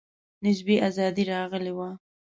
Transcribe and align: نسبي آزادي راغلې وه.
نسبي 0.45 0.75
آزادي 0.87 1.23
راغلې 1.31 1.73
وه. 1.77 1.89